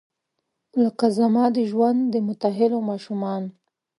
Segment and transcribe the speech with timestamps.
[0.83, 3.43] لکه زما د ژوند، د ماتوهیلو ماشومان